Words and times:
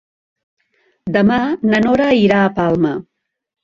Demà 1.19 1.39
na 1.69 1.85
Nora 1.87 2.11
irà 2.25 2.43
a 2.43 2.53
Palma. 2.61 2.99